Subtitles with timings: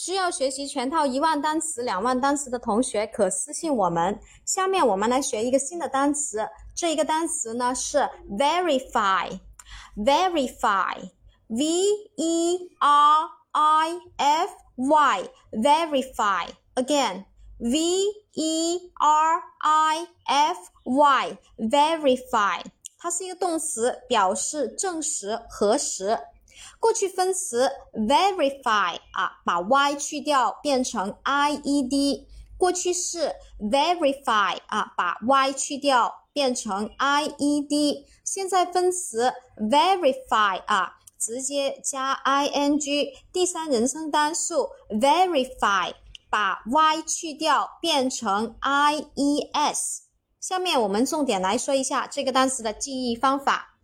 [0.00, 4.16] 需要学习全套一万单词、两万单词的同学，可私信我们。
[4.46, 7.98] 下面我们来学一个新的单词，这一个单词呢是
[8.38, 9.40] verify。
[9.96, 11.64] verify，v
[12.16, 16.46] e r i f y，verify
[16.76, 17.78] again，v
[18.34, 22.60] e r i f y，verify。
[23.00, 26.16] 它是一个动词，表示证实、核实。
[26.80, 40.62] 过去分词 verify 啊，把 y 去掉变成 i e d；过去式 verify 啊，把 y 去掉变成 i e d；现在分词 verify
[40.66, 45.92] 啊，直接加 i n g；第三人称单数 verify，
[46.30, 50.02] 把 y 去掉变成 i e s。
[50.40, 53.77] 下面我们重点来说一下这个单词的记忆方法。